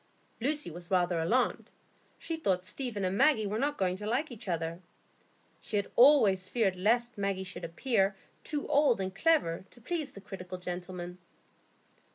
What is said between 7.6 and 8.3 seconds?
appear